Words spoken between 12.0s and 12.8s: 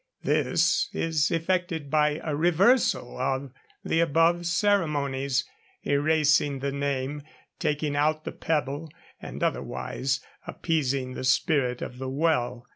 well.